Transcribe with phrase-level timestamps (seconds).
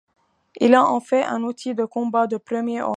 [0.59, 2.89] Il en fait un outil de combat de premier ordre.